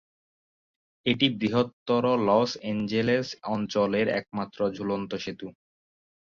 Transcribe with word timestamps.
এটি 1.05 1.27
বৃহত্তর 1.39 2.03
Los 2.27 2.51
Angeles 2.57 3.27
অঞ্চলের 3.47 4.07
একমাত্র 4.19 4.59
ঝুলন্ত 4.71 5.11
সেতু। 5.23 5.47